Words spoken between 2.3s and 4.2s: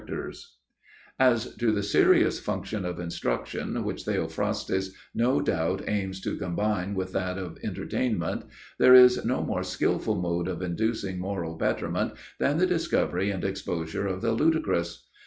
function of instruction which